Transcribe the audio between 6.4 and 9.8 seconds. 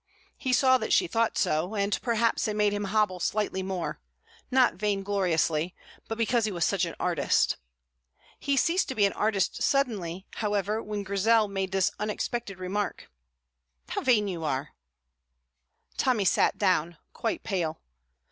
he was such an artist. He ceased to be an artist